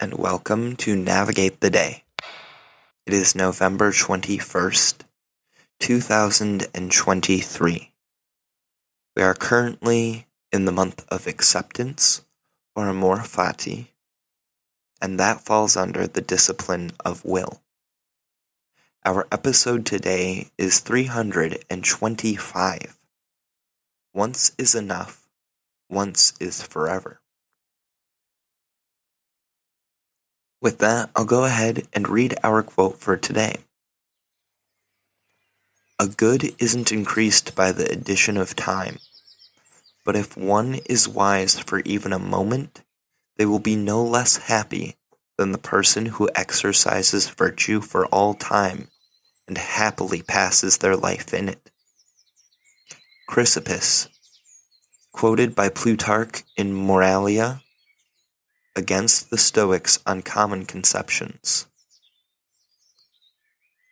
and 0.00 0.14
welcome 0.14 0.74
to 0.74 0.96
Navigate 0.96 1.60
the 1.60 1.70
Day. 1.70 2.02
It 3.06 3.14
is 3.14 3.36
November 3.36 3.92
21st, 3.92 5.02
2023. 5.78 7.92
We 9.14 9.22
are 9.22 9.34
currently 9.34 10.26
in 10.50 10.64
the 10.64 10.72
month 10.72 11.06
of 11.10 11.28
acceptance, 11.28 12.22
or 12.74 12.88
amor 12.88 13.18
fati, 13.18 13.86
and 15.00 15.20
that 15.20 15.40
falls 15.40 15.76
under 15.76 16.08
the 16.08 16.20
discipline 16.20 16.90
of 17.04 17.24
will. 17.24 17.62
Our 19.04 19.28
episode 19.30 19.86
today 19.86 20.48
is 20.58 20.80
325. 20.80 22.98
Once 24.12 24.50
is 24.58 24.74
enough, 24.74 25.28
once 25.88 26.32
is 26.40 26.62
forever. 26.62 27.20
With 30.64 30.78
that, 30.78 31.10
I'll 31.14 31.26
go 31.26 31.44
ahead 31.44 31.86
and 31.92 32.08
read 32.08 32.36
our 32.42 32.62
quote 32.62 32.96
for 32.98 33.18
today. 33.18 33.56
A 36.00 36.06
good 36.06 36.54
isn't 36.58 36.90
increased 36.90 37.54
by 37.54 37.70
the 37.70 37.84
addition 37.92 38.38
of 38.38 38.56
time, 38.56 38.98
but 40.06 40.16
if 40.16 40.38
one 40.38 40.76
is 40.86 41.06
wise 41.06 41.60
for 41.60 41.80
even 41.80 42.14
a 42.14 42.18
moment, 42.18 42.80
they 43.36 43.44
will 43.44 43.58
be 43.58 43.76
no 43.76 44.02
less 44.02 44.38
happy 44.38 44.96
than 45.36 45.52
the 45.52 45.58
person 45.58 46.06
who 46.06 46.30
exercises 46.34 47.28
virtue 47.28 47.82
for 47.82 48.06
all 48.06 48.32
time 48.32 48.88
and 49.46 49.58
happily 49.58 50.22
passes 50.22 50.78
their 50.78 50.96
life 50.96 51.34
in 51.34 51.50
it. 51.50 51.70
Chrysippus, 53.28 54.08
quoted 55.12 55.54
by 55.54 55.68
Plutarch 55.68 56.42
in 56.56 56.72
Moralia 56.72 57.60
against 58.76 59.30
the 59.30 59.38
Stoics 59.38 59.98
on 60.06 60.22
common 60.22 60.66
conceptions. 60.66 61.66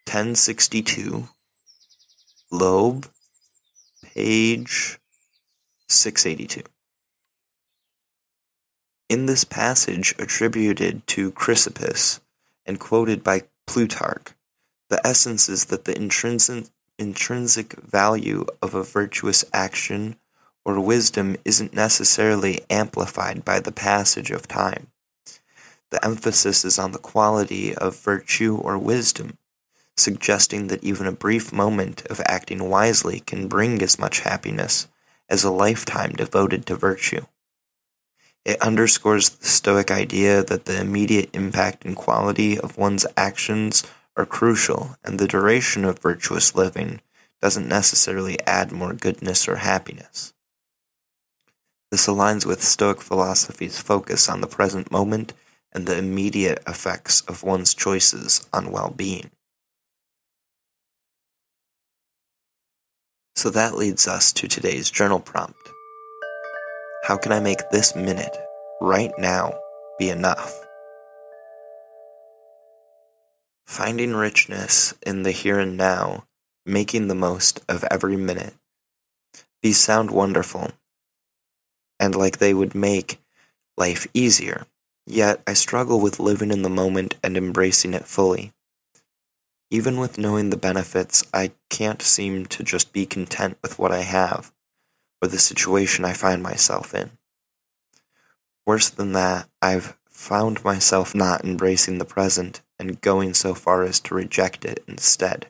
1062, 0.07 1.29
Loeb, 2.51 3.09
page 4.03 4.99
682. 5.89 6.63
In 9.09 9.27
this 9.27 9.45
passage 9.45 10.15
attributed 10.19 11.07
to 11.09 11.33
Chrysippus 11.33 12.21
and 12.67 12.81
quoted 12.81 13.23
by 13.23 13.43
Plutarch, 13.67 14.33
the 14.89 15.07
essence 15.07 15.49
is 15.49 15.67
that 15.67 15.85
the 15.85 15.97
intrinsic, 15.97 16.67
intrinsic 16.99 17.75
value 17.75 18.45
of 18.61 18.75
a 18.75 18.83
virtuous 18.83 19.45
action 19.53 20.17
or 20.65 20.81
wisdom 20.81 21.37
isn't 21.45 21.75
necessarily 21.75 22.61
amplified 22.71 23.45
by 23.45 23.61
the 23.61 23.73
passage 23.73 24.31
of 24.31 24.47
time. 24.49 24.89
The 25.91 26.05
emphasis 26.05 26.65
is 26.65 26.79
on 26.79 26.93
the 26.93 26.99
quality 26.99 27.75
of 27.75 27.99
virtue 27.99 28.57
or 28.57 28.79
wisdom, 28.79 29.39
suggesting 29.97 30.69
that 30.69 30.83
even 30.83 31.07
a 31.07 31.13
brief 31.13 31.53
moment 31.53 32.07
of 32.07 32.21
acting 32.27 32.71
wisely 32.71 33.21
can 33.21 33.49
bring 33.49 33.83
as 33.83 33.99
much 33.99 34.21
happiness 34.21 34.89
as 35.29 35.45
a 35.45 35.51
lifetime 35.51 36.13
devoted 36.13 36.65
to 36.67 36.77
virtue. 36.77 37.27
It 38.45 38.61
underscores 38.61 39.31
the 39.31 39.47
Stoic 39.47 39.91
idea 39.91 40.43
that 40.43 40.65
the 40.65 40.81
immediate 40.81 41.31
impact 41.33 41.85
and 41.85 41.95
quality 41.95 42.59
of 42.59 42.77
one's 42.77 43.07
actions 43.17 43.85
are 44.17 44.27
crucial, 44.27 44.97
and 45.05 45.19
the 45.19 45.29
duration 45.29 45.85
of 45.85 46.01
virtuous 46.01 46.55
living 46.55 47.01
doesn't 47.41 47.69
necessarily 47.69 48.39
add 48.47 48.73
more 48.73 48.93
goodness 48.93 49.47
or 49.47 49.57
happiness. 49.57 50.33
This 51.93 52.07
aligns 52.07 52.47
with 52.47 52.63
Stoic 52.63 53.03
philosophy's 53.03 53.79
focus 53.79 54.27
on 54.27 54.41
the 54.41 54.47
present 54.47 54.91
moment 54.91 55.35
and 55.75 55.85
the 55.85 55.99
immediate 55.99 56.63
effects 56.67 57.21
of 57.29 57.43
one's 57.43 57.75
choices 57.75 58.49
on 58.51 58.73
well 58.73 58.89
being. 58.89 59.31
So 63.37 63.51
that 63.51 63.75
leads 63.75 64.09
us 64.09 64.33
to 64.33 64.49
today's 64.49 64.91
journal 64.91 65.21
prompt. 65.21 65.59
How 67.05 67.19
can 67.19 67.31
I 67.31 67.41
make 67.41 67.69
this 67.71 67.95
minute, 67.95 68.39
right 68.81 69.13
now, 69.19 69.53
be 69.99 70.09
enough? 70.09 70.67
Finding 73.67 74.17
richness 74.17 74.95
in 75.05 75.25
the 75.25 75.31
here 75.31 75.59
and 75.59 75.77
now, 75.77 76.25
making 76.65 77.09
the 77.09 77.15
most 77.15 77.61
of 77.69 77.85
every 77.91 78.17
minute. 78.17 78.55
These 79.63 79.79
sound 79.79 80.11
wonderful, 80.11 80.71
and 82.03 82.17
like 82.17 82.39
they 82.39 82.53
would 82.53 82.75
make 82.75 83.21
life 83.77 84.09
easier. 84.13 84.67
Yet 85.07 85.41
I 85.47 85.53
struggle 85.53 86.01
with 86.01 86.19
living 86.19 86.51
in 86.51 86.63
the 86.63 86.69
moment 86.69 87.15
and 87.23 87.37
embracing 87.37 87.95
it 87.95 88.07
fully. 88.07 88.53
Even 89.71 90.01
with 90.01 90.19
knowing 90.19 90.51
the 90.51 90.57
benefits, 90.57 91.23
I 91.33 91.53
can't 91.71 92.03
seem 92.03 92.47
to 92.47 92.65
just 92.65 92.93
be 92.93 93.07
content 93.07 93.57
with 93.63 93.79
what 93.79 93.93
I 93.93 94.01
have, 94.01 94.53
or 95.23 95.29
the 95.29 95.39
situation 95.39 96.05
I 96.05 96.13
find 96.13 96.43
myself 96.43 96.93
in. 96.93 97.13
Worse 98.67 98.91
than 98.91 99.13
that, 99.13 99.49
I've 99.63 99.97
found 100.09 100.65
myself 100.65 101.15
not 101.15 101.45
embracing 101.45 101.99
the 101.99 102.05
present 102.05 102.63
and 102.81 103.01
going 103.01 103.33
so 103.33 103.55
far 103.55 103.85
as 103.85 104.01
to 104.01 104.15
reject 104.17 104.65
it 104.65 104.83
instead, 104.89 105.47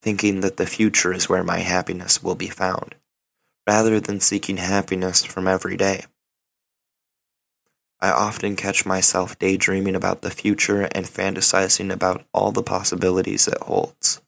thinking 0.00 0.40
that 0.40 0.56
the 0.56 0.66
future 0.66 1.12
is 1.12 1.28
where 1.28 1.44
my 1.44 1.58
happiness 1.58 2.22
will 2.22 2.36
be 2.36 2.48
found 2.48 2.94
rather 3.66 4.00
than 4.00 4.20
seeking 4.20 4.58
happiness 4.58 5.24
from 5.24 5.48
every 5.48 5.76
day. 5.76 6.04
I 8.00 8.10
often 8.10 8.56
catch 8.56 8.84
myself 8.84 9.38
daydreaming 9.38 9.96
about 9.96 10.20
the 10.20 10.30
future 10.30 10.82
and 10.92 11.06
fantasizing 11.06 11.90
about 11.90 12.24
all 12.32 12.52
the 12.52 12.62
possibilities 12.62 13.48
it 13.48 13.58
holds. 13.62 14.20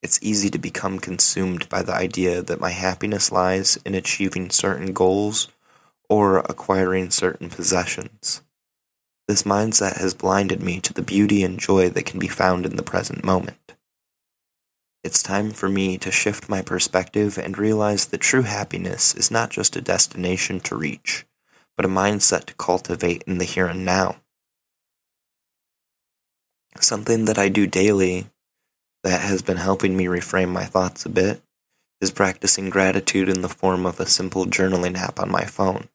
It's 0.00 0.18
easy 0.22 0.48
to 0.50 0.58
become 0.58 0.98
consumed 0.98 1.68
by 1.68 1.82
the 1.82 1.94
idea 1.94 2.40
that 2.42 2.60
my 2.60 2.70
happiness 2.70 3.32
lies 3.32 3.78
in 3.84 3.94
achieving 3.94 4.50
certain 4.50 4.92
goals 4.92 5.48
or 6.08 6.38
acquiring 6.38 7.10
certain 7.10 7.50
possessions. 7.50 8.42
This 9.26 9.42
mindset 9.42 9.98
has 9.98 10.14
blinded 10.14 10.62
me 10.62 10.80
to 10.80 10.94
the 10.94 11.02
beauty 11.02 11.42
and 11.42 11.58
joy 11.58 11.90
that 11.90 12.06
can 12.06 12.18
be 12.18 12.28
found 12.28 12.64
in 12.64 12.76
the 12.76 12.82
present 12.82 13.24
moment. 13.24 13.67
It's 15.04 15.22
time 15.22 15.52
for 15.52 15.68
me 15.68 15.96
to 15.98 16.10
shift 16.10 16.48
my 16.48 16.60
perspective 16.60 17.38
and 17.38 17.56
realize 17.56 18.06
that 18.06 18.20
true 18.20 18.42
happiness 18.42 19.14
is 19.14 19.30
not 19.30 19.50
just 19.50 19.76
a 19.76 19.80
destination 19.80 20.58
to 20.60 20.76
reach, 20.76 21.24
but 21.76 21.86
a 21.86 21.88
mindset 21.88 22.46
to 22.46 22.54
cultivate 22.54 23.22
in 23.24 23.38
the 23.38 23.44
here 23.44 23.66
and 23.68 23.84
now. 23.84 24.16
Something 26.80 27.26
that 27.26 27.38
I 27.38 27.48
do 27.48 27.66
daily 27.66 28.26
that 29.04 29.20
has 29.20 29.40
been 29.40 29.56
helping 29.58 29.96
me 29.96 30.06
reframe 30.06 30.50
my 30.50 30.64
thoughts 30.64 31.06
a 31.06 31.08
bit 31.08 31.42
is 32.00 32.10
practicing 32.10 32.68
gratitude 32.68 33.28
in 33.28 33.42
the 33.42 33.48
form 33.48 33.86
of 33.86 34.00
a 34.00 34.06
simple 34.06 34.46
journaling 34.46 34.96
app 34.96 35.20
on 35.20 35.30
my 35.30 35.44
phone. 35.44 35.88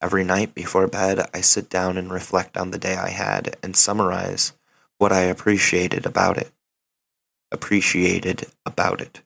Every 0.00 0.24
night 0.24 0.56
before 0.56 0.88
bed, 0.88 1.24
I 1.32 1.40
sit 1.40 1.70
down 1.70 1.96
and 1.96 2.10
reflect 2.10 2.56
on 2.56 2.72
the 2.72 2.78
day 2.78 2.96
I 2.96 3.10
had 3.10 3.56
and 3.62 3.76
summarize 3.76 4.54
what 4.98 5.12
I 5.12 5.20
appreciated 5.20 6.04
about 6.04 6.36
it 6.36 6.50
appreciated 7.52 8.46
about 8.66 9.00
it. 9.00 9.22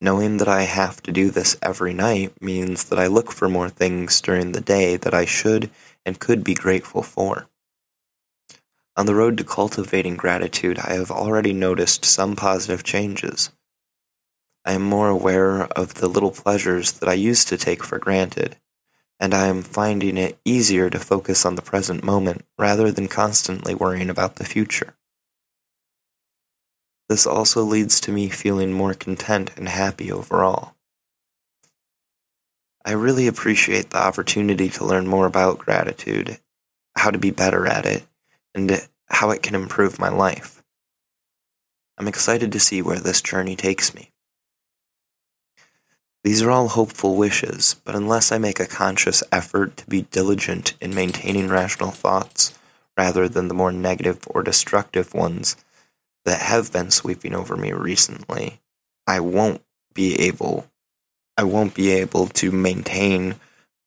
Knowing 0.00 0.38
that 0.38 0.48
I 0.48 0.62
have 0.62 1.02
to 1.02 1.12
do 1.12 1.30
this 1.30 1.58
every 1.60 1.92
night 1.92 2.32
means 2.40 2.84
that 2.84 2.98
I 2.98 3.06
look 3.06 3.30
for 3.30 3.48
more 3.48 3.68
things 3.68 4.20
during 4.20 4.52
the 4.52 4.60
day 4.60 4.96
that 4.96 5.12
I 5.12 5.26
should 5.26 5.70
and 6.06 6.18
could 6.18 6.42
be 6.42 6.54
grateful 6.54 7.02
for. 7.02 7.48
On 8.96 9.06
the 9.06 9.14
road 9.14 9.36
to 9.38 9.44
cultivating 9.44 10.16
gratitude, 10.16 10.78
I 10.78 10.94
have 10.94 11.10
already 11.10 11.52
noticed 11.52 12.04
some 12.04 12.34
positive 12.34 12.82
changes. 12.82 13.50
I 14.64 14.72
am 14.72 14.82
more 14.82 15.08
aware 15.08 15.64
of 15.64 15.94
the 15.94 16.08
little 16.08 16.30
pleasures 16.30 16.92
that 16.92 17.08
I 17.08 17.14
used 17.14 17.48
to 17.48 17.58
take 17.58 17.84
for 17.84 17.98
granted, 17.98 18.56
and 19.18 19.34
I 19.34 19.46
am 19.46 19.62
finding 19.62 20.16
it 20.16 20.38
easier 20.44 20.88
to 20.90 20.98
focus 20.98 21.44
on 21.44 21.54
the 21.54 21.62
present 21.62 22.02
moment 22.02 22.44
rather 22.58 22.90
than 22.90 23.08
constantly 23.08 23.74
worrying 23.74 24.10
about 24.10 24.36
the 24.36 24.44
future. 24.44 24.94
This 27.10 27.26
also 27.26 27.64
leads 27.64 28.00
to 28.02 28.12
me 28.12 28.28
feeling 28.28 28.72
more 28.72 28.94
content 28.94 29.50
and 29.56 29.68
happy 29.68 30.12
overall. 30.12 30.76
I 32.84 32.92
really 32.92 33.26
appreciate 33.26 33.90
the 33.90 34.00
opportunity 34.00 34.68
to 34.68 34.84
learn 34.84 35.08
more 35.08 35.26
about 35.26 35.58
gratitude. 35.58 36.38
how 36.96 37.10
to 37.10 37.18
be 37.18 37.32
better 37.32 37.66
at 37.66 37.84
it 37.86 38.04
and 38.54 38.86
how 39.06 39.30
it 39.30 39.42
can 39.42 39.56
improve 39.56 39.98
my 39.98 40.08
life. 40.08 40.62
I'm 41.98 42.06
excited 42.06 42.52
to 42.52 42.60
see 42.60 42.80
where 42.80 43.00
this 43.00 43.22
journey 43.22 43.56
takes 43.56 43.92
me. 43.92 44.12
These 46.22 46.42
are 46.42 46.50
all 46.50 46.68
hopeful 46.68 47.16
wishes, 47.16 47.74
but 47.84 47.96
unless 47.96 48.30
I 48.30 48.38
make 48.38 48.60
a 48.60 48.66
conscious 48.66 49.24
effort 49.32 49.76
to 49.78 49.86
be 49.86 50.02
diligent 50.02 50.74
in 50.80 50.94
maintaining 50.94 51.48
rational 51.48 51.90
thoughts 51.90 52.56
rather 52.96 53.28
than 53.28 53.48
the 53.48 53.54
more 53.54 53.72
negative 53.72 54.20
or 54.28 54.44
destructive 54.44 55.12
ones 55.12 55.56
that 56.24 56.40
have 56.40 56.72
been 56.72 56.90
sweeping 56.90 57.34
over 57.34 57.56
me 57.56 57.72
recently, 57.72 58.60
I 59.06 59.20
won't 59.20 59.62
be 59.94 60.20
able 60.20 60.66
I 61.36 61.44
won't 61.44 61.74
be 61.74 61.90
able 61.92 62.26
to 62.26 62.52
maintain 62.52 63.36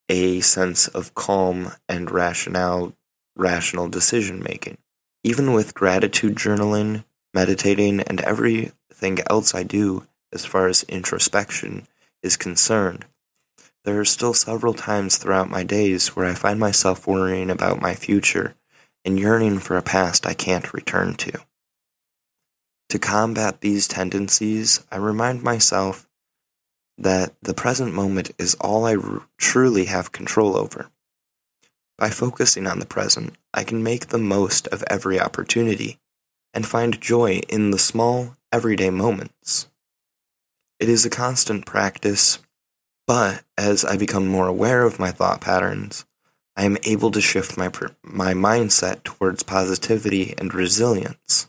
a 0.10 0.42
sense 0.42 0.88
of 0.88 1.14
calm 1.14 1.74
and 1.88 2.10
rationale 2.10 2.94
rational 3.36 3.88
decision 3.90 4.42
making. 4.42 4.78
Even 5.24 5.54
with 5.54 5.76
gratitude 5.76 6.36
journaling, 6.36 7.04
meditating, 7.34 8.02
and 8.02 8.22
everything 8.22 9.20
else 9.30 9.54
I 9.54 9.64
do 9.64 10.08
as 10.32 10.46
far 10.46 10.68
as 10.68 10.84
introspection 10.84 11.88
is 12.24 12.38
concerned, 12.38 13.06
there 13.86 14.00
are 14.00 14.06
still 14.06 14.34
several 14.34 14.74
times 14.74 15.18
throughout 15.18 15.50
my 15.50 15.64
days 15.64 16.16
where 16.16 16.26
I 16.26 16.34
find 16.34 16.60
myself 16.60 17.06
worrying 17.06 17.50
about 17.50 17.82
my 17.82 17.94
future 17.94 18.56
and 19.06 19.20
yearning 19.20 19.60
for 19.60 19.78
a 19.78 19.82
past 19.82 20.26
I 20.26 20.34
can't 20.34 20.74
return 20.74 21.16
to. 21.16 21.40
To 22.94 23.00
combat 23.00 23.62
these 23.62 23.88
tendencies, 23.88 24.84
I 24.92 24.98
remind 24.98 25.42
myself 25.42 26.08
that 26.96 27.34
the 27.42 27.56
present 27.56 27.92
moment 27.92 28.30
is 28.38 28.54
all 28.62 28.86
I 28.86 28.96
r- 28.96 29.24
truly 29.40 29.86
have 29.86 30.12
control 30.12 30.56
over. 30.56 30.92
By 31.98 32.12
focusing 32.12 32.68
on 32.68 32.78
the 32.78 32.86
present, 32.86 33.34
I 33.52 33.64
can 33.64 33.82
make 33.82 34.10
the 34.10 34.20
most 34.20 34.68
of 34.68 34.84
every 34.92 35.20
opportunity 35.20 35.98
and 36.54 36.68
find 36.68 37.02
joy 37.02 37.42
in 37.50 37.72
the 37.72 37.80
small, 37.80 38.38
everyday 38.52 38.92
moments. 38.92 39.70
It 40.80 40.88
is 40.88 41.04
a 41.04 41.10
constant 41.10 41.66
practice, 41.66 42.38
but 43.08 43.44
as 43.58 43.84
I 43.84 43.98
become 43.98 44.28
more 44.28 44.48
aware 44.48 44.84
of 44.84 45.00
my 45.00 45.10
thought 45.10 45.42
patterns, 45.42 46.06
I 46.56 46.66
am 46.66 46.78
able 46.84 47.10
to 47.10 47.22
shift 47.22 47.58
my, 47.58 47.72
my 48.04 48.36
mindset 48.36 49.02
towards 49.02 49.42
positivity 49.42 50.36
and 50.38 50.54
resilience. 50.54 51.48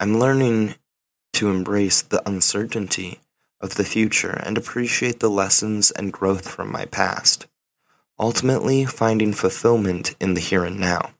I'm 0.00 0.20
learning 0.20 0.76
to 1.32 1.50
embrace 1.50 2.02
the 2.02 2.22
uncertainty 2.24 3.18
of 3.60 3.74
the 3.74 3.84
future 3.84 4.30
and 4.30 4.56
appreciate 4.56 5.18
the 5.18 5.28
lessons 5.28 5.90
and 5.90 6.12
growth 6.12 6.48
from 6.48 6.70
my 6.70 6.84
past, 6.84 7.48
ultimately 8.16 8.84
finding 8.84 9.32
fulfillment 9.32 10.14
in 10.20 10.34
the 10.34 10.40
here 10.40 10.64
and 10.64 10.78
now. 10.78 11.14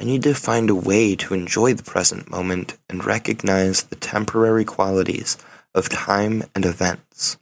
I 0.00 0.04
need 0.04 0.22
to 0.22 0.34
find 0.34 0.70
a 0.70 0.74
way 0.74 1.14
to 1.16 1.34
enjoy 1.34 1.74
the 1.74 1.82
present 1.82 2.30
moment 2.30 2.78
and 2.88 3.04
recognize 3.04 3.82
the 3.82 3.96
temporary 3.96 4.64
qualities 4.64 5.36
of 5.74 5.90
time 5.90 6.42
and 6.54 6.64
events. 6.64 7.36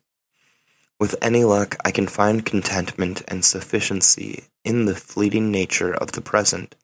With 0.99 1.15
any 1.23 1.45
luck, 1.45 1.77
I 1.85 1.93
can 1.93 2.09
find 2.09 2.45
contentment 2.45 3.23
and 3.29 3.45
sufficiency 3.45 4.47
in 4.65 4.87
the 4.87 4.97
fleeting 4.97 5.53
nature 5.53 5.95
of 5.95 6.13
the 6.13 6.21
present 6.21 6.75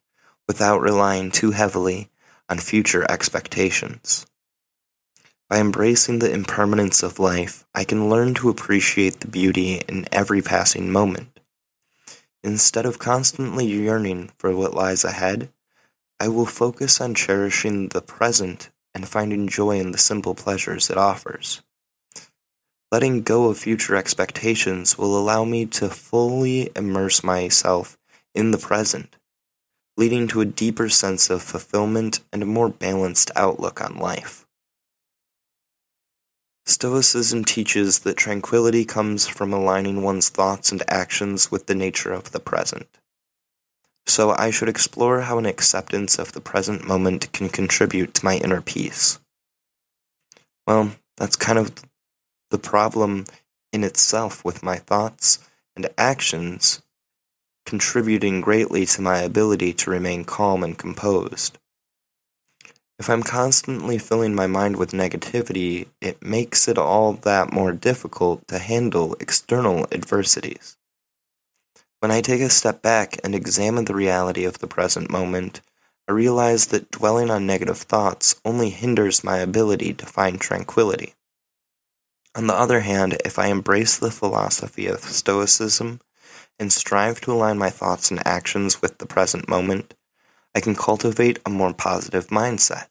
without 0.47 0.81
relying 0.81 1.33
too 1.33 1.53
heavily 1.53 2.10
on 2.51 2.59
future 2.59 3.07
expectations. 3.09 4.27
By 5.49 5.59
embracing 5.59 6.19
the 6.19 6.33
impermanence 6.33 7.03
of 7.03 7.19
life, 7.19 7.65
I 7.75 7.85
can 7.85 8.11
learn 8.11 8.35
to 8.35 8.51
appreciate 8.51 9.21
the 9.21 9.29
beauty 9.29 9.77
in 9.89 10.07
every 10.13 10.43
passing 10.43 10.93
moment. 10.93 11.41
Instead 12.43 12.87
of 12.87 12.99
constantly 12.99 13.67
yearning 13.67 14.31
for 14.39 14.55
what 14.55 14.75
lies 14.75 15.05
ahead, 15.05 15.51
I 16.19 16.29
will 16.29 16.47
focus 16.47 17.01
on 17.01 17.15
cherishing 17.15 17.89
the 17.89 18.03
present 18.03 18.71
and 18.95 19.09
finding 19.09 19.49
joy 19.49 19.79
in 19.79 19.93
the 19.93 19.99
simple 19.99 20.35
pleasures 20.35 20.91
it 20.91 20.97
offers. 20.97 21.63
Letting 22.93 23.23
go 23.23 23.49
of 23.49 23.59
future 23.59 23.95
expectations 23.95 24.99
will 24.99 25.17
allow 25.17 25.45
me 25.45 25.67
to 25.67 25.89
fully 25.89 26.71
immerse 26.75 27.23
myself 27.23 27.97
in 28.35 28.51
the 28.51 28.59
present, 28.59 29.17
leading 30.01 30.27
to 30.27 30.41
a 30.41 30.45
deeper 30.45 30.89
sense 30.89 31.31
of 31.31 31.43
fulfillment 31.43 32.19
and 32.33 32.43
a 32.43 32.47
more 32.47 32.69
balanced 32.69 33.31
outlook 33.37 33.81
on 33.81 33.97
life. 33.97 34.45
Stoicism 36.67 37.45
teaches 37.45 38.01
that 38.01 38.17
tranquility 38.17 38.85
comes 38.85 39.29
from 39.29 39.53
aligning 39.53 40.03
one's 40.03 40.29
thoughts 40.29 40.73
and 40.73 40.83
actions 40.89 41.53
with 41.53 41.67
the 41.67 41.75
nature 41.77 42.13
of 42.13 42.33
the 42.33 42.41
present 42.41 42.89
so 44.11 44.35
I 44.37 44.51
should 44.51 44.69
explore 44.69 45.23
how 45.23 45.39
an 45.39 45.47
acceptance 45.47 46.19
of 46.19 46.33
the 46.33 46.41
present 46.41 46.87
moment 46.87 47.33
can 47.33 47.49
contribute 47.49 48.15
to 48.15 48.25
my 48.25 48.37
inner 48.37 48.61
peace. 48.61 49.19
Well, 50.67 50.93
that's 51.17 51.37
kind 51.37 51.59
of 51.59 51.73
the 52.51 52.59
problem 52.59 53.25
in 53.73 53.85
itself 53.85 54.45
with 54.45 54.63
my 54.63 54.77
thoughts 54.77 55.39
and 55.77 55.89
actions 55.97 56.83
contributing 57.71 58.41
greatly 58.41 58.85
to 58.85 59.01
my 59.01 59.19
ability 59.19 59.73
to 59.73 59.93
remain 59.93 60.25
calm 60.25 60.65
and 60.65 60.77
composed. 60.77 61.57
If 62.99 63.09
I'm 63.09 63.23
constantly 63.23 63.97
filling 63.97 64.35
my 64.35 64.49
mind 64.49 64.75
with 64.75 64.91
negativity, 64.91 65.87
it 66.01 66.21
makes 66.21 66.67
it 66.67 66.77
all 66.77 67.13
that 67.13 67.53
more 67.53 67.71
difficult 67.71 68.47
to 68.49 68.59
handle 68.59 69.15
external 69.21 69.87
adversities. 69.93 70.77
When 72.01 72.11
I 72.11 72.21
take 72.23 72.41
a 72.41 72.51
step 72.51 72.83
back 72.83 73.19
and 73.23 73.37
examine 73.37 73.85
the 73.85 73.95
reality 73.95 74.45
of 74.45 74.59
the 74.59 74.67
present 74.67 75.09
moment, 75.09 75.61
I 76.09 76.13
realize 76.13 76.67
that 76.67 76.91
dwelling 76.91 77.31
on 77.31 77.47
negative 77.47 77.79
thoughts 77.79 78.35
only 78.45 78.71
hinders 78.71 79.23
my 79.23 79.37
ability 79.37 79.95
to 79.95 80.07
find 80.07 80.41
tranquility. 80.41 81.15
On 82.35 82.49
the 82.49 82.55
other 82.55 82.81
hand, 82.81 83.17
if 83.25 83.39
I 83.39 83.47
embrace 83.47 83.97
the 83.97 84.11
philosophy 84.11 84.89
of 84.89 85.05
Stoicism 85.05 86.01
and 86.61 86.73
strive 86.73 87.21
to 87.23 87.33
align 87.33 87.59
my 87.59 87.71
thoughts 87.71 88.11
and 88.11 88.25
actions 88.27 88.83
with 88.83 88.99
the 88.99 89.07
present 89.07 89.49
moment, 89.49 89.95
I 90.55 90.61
can 90.61 90.77
cultivate 90.77 91.39
a 91.47 91.51
more 91.51 91.73
positive 91.73 92.29
mindset. 92.29 92.89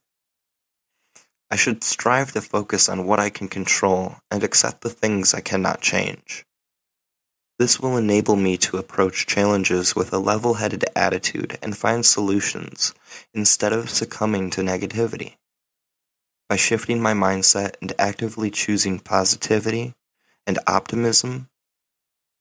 I 1.51 1.55
should 1.55 1.83
strive 1.83 2.31
to 2.33 2.41
focus 2.41 2.89
on 2.89 3.05
what 3.05 3.19
I 3.19 3.29
can 3.29 3.47
control 3.47 4.15
and 4.31 4.43
accept 4.43 4.81
the 4.81 4.89
things 4.89 5.33
I 5.33 5.41
cannot 5.41 5.81
change. 5.81 6.45
This 7.59 7.79
will 7.79 7.97
enable 7.97 8.35
me 8.35 8.57
to 8.57 8.77
approach 8.77 9.27
challenges 9.27 9.95
with 9.95 10.13
a 10.13 10.17
level 10.17 10.55
headed 10.55 10.85
attitude 10.95 11.57
and 11.61 11.77
find 11.77 12.05
solutions 12.05 12.93
instead 13.33 13.73
of 13.73 13.89
succumbing 13.89 14.49
to 14.51 14.61
negativity. 14.61 15.35
By 16.47 16.55
shifting 16.55 17.01
my 17.01 17.13
mindset 17.13 17.75
and 17.81 17.93
actively 17.99 18.49
choosing 18.49 18.99
positivity 18.99 19.93
and 20.47 20.57
optimism, 20.65 21.49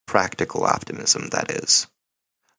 practical 0.09 0.65
optimism, 0.65 1.29
that 1.29 1.53
is, 1.53 1.87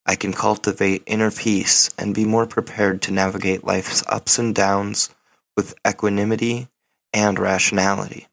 I 0.06 0.16
can 0.16 0.32
cultivate 0.32 1.04
inner 1.06 1.32
peace 1.32 1.90
and 1.98 2.16
be 2.16 2.24
more 2.24 2.48
prepared 2.48 3.02
to 3.02 3.12
navigate 3.12 3.66
life's 3.66 4.04
ups 4.08 4.40
and 4.40 4.56
downs 4.56 5.10
with 5.58 5.76
equanimity 5.86 6.70
and 7.12 7.38
rationality. 7.38 8.28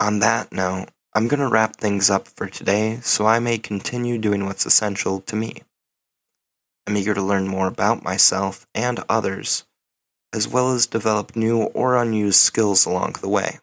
On 0.00 0.20
that 0.20 0.52
note, 0.52 0.88
I'm 1.14 1.28
going 1.28 1.40
to 1.40 1.48
wrap 1.48 1.76
things 1.76 2.10
up 2.10 2.26
for 2.26 2.48
today 2.48 2.98
so 3.02 3.26
I 3.26 3.38
may 3.38 3.58
continue 3.58 4.18
doing 4.18 4.46
what's 4.46 4.66
essential 4.66 5.20
to 5.22 5.36
me. 5.36 5.62
I'm 6.86 6.96
eager 6.96 7.14
to 7.14 7.22
learn 7.22 7.46
more 7.46 7.68
about 7.68 8.02
myself 8.02 8.66
and 8.74 9.02
others, 9.08 9.64
as 10.32 10.48
well 10.48 10.72
as 10.72 10.86
develop 10.86 11.36
new 11.36 11.62
or 11.62 11.96
unused 11.96 12.40
skills 12.40 12.84
along 12.84 13.14
the 13.20 13.28
way. 13.28 13.58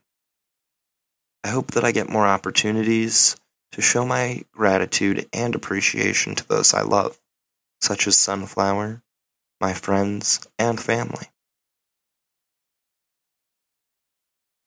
I 1.43 1.49
hope 1.49 1.71
that 1.71 1.83
I 1.83 1.91
get 1.91 2.09
more 2.09 2.25
opportunities 2.25 3.35
to 3.71 3.81
show 3.81 4.05
my 4.05 4.43
gratitude 4.51 5.27
and 5.33 5.55
appreciation 5.55 6.35
to 6.35 6.47
those 6.47 6.73
I 6.73 6.81
love, 6.81 7.19
such 7.79 8.07
as 8.07 8.17
Sunflower, 8.17 9.01
my 9.59 9.73
friends, 9.73 10.45
and 10.59 10.79
family. 10.79 11.27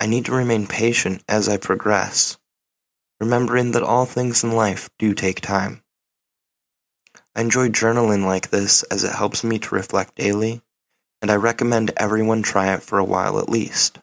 I 0.00 0.06
need 0.06 0.24
to 0.26 0.32
remain 0.32 0.66
patient 0.66 1.22
as 1.28 1.48
I 1.48 1.56
progress 1.56 2.38
remembering 3.20 3.72
that 3.72 3.82
all 3.82 4.04
things 4.04 4.44
in 4.44 4.52
life 4.52 4.90
do 4.98 5.14
take 5.14 5.40
time. 5.40 5.82
I 7.34 7.40
enjoy 7.40 7.68
journaling 7.68 8.24
like 8.24 8.50
this 8.50 8.82
as 8.84 9.02
it 9.04 9.14
helps 9.14 9.42
me 9.42 9.58
to 9.60 9.74
reflect 9.74 10.16
daily, 10.16 10.62
and 11.22 11.30
I 11.30 11.36
recommend 11.36 11.92
everyone 11.96 12.42
try 12.42 12.74
it 12.74 12.82
for 12.82 12.98
a 12.98 13.04
while 13.04 13.38
at 13.38 13.48
least. 13.48 13.98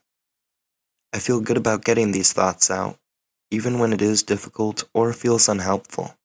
I 1.14 1.20
feel 1.20 1.42
good 1.42 1.58
about 1.58 1.84
getting 1.84 2.12
these 2.12 2.32
thoughts 2.32 2.72
out, 2.72 2.98
even 3.50 3.80
when 3.80 3.92
it 3.92 4.02
is 4.02 4.24
difficult 4.24 4.86
or 4.94 5.12
feels 5.12 5.50
unhelpful. 5.50 6.16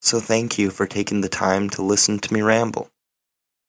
So 0.00 0.18
thank 0.18 0.58
you 0.58 0.70
for 0.70 0.86
taking 0.86 1.20
the 1.20 1.28
time 1.28 1.68
to 1.70 1.82
listen 1.82 2.18
to 2.20 2.32
me 2.32 2.40
ramble. 2.40 2.90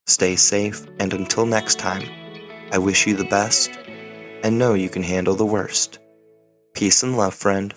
Stay 0.07 0.35
safe, 0.35 0.85
and 0.99 1.13
until 1.13 1.45
next 1.45 1.77
time, 1.77 2.03
I 2.71 2.77
wish 2.77 3.05
you 3.05 3.15
the 3.15 3.25
best, 3.25 3.71
and 4.43 4.57
know 4.57 4.73
you 4.73 4.89
can 4.89 5.03
handle 5.03 5.35
the 5.35 5.45
worst. 5.45 5.99
Peace 6.73 7.03
and 7.03 7.17
love, 7.17 7.33
friend. 7.33 7.73